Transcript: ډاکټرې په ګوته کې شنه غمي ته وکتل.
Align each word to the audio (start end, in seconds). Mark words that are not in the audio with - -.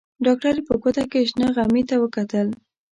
ډاکټرې 0.25 0.61
په 0.67 0.73
ګوته 0.81 1.03
کې 1.11 1.27
شنه 1.29 1.47
غمي 1.55 1.83
ته 1.89 1.95
وکتل. 2.03 2.47